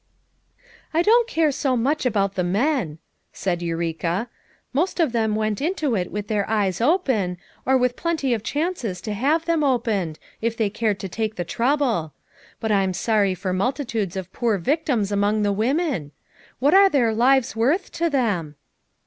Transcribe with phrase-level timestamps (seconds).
[0.95, 2.99] ""I don't care so much about the men/ 1
[3.33, 4.29] said Eureka.
[4.73, 8.99] "Most of them went into it with their eyes open, or with plenty of chances
[9.01, 12.15] to have them opened, if they cared to take the trouble;
[12.59, 16.13] but I'm sorry for multitudes of poor victims among the women.
[16.57, 18.55] "What are their lives worth to them?"